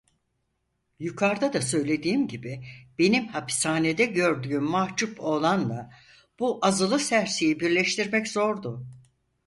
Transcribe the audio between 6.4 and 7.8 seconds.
azılı serseriyi